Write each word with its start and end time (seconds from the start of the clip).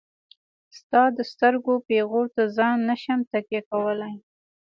ستا 0.77 1.01
د 1.17 1.19
سترګو 1.31 1.73
پيغور 1.87 2.25
ته 2.35 2.43
ځان 2.57 2.77
نشم 2.89 3.19
تکيه 3.31 3.61
کولاي. 3.69 4.15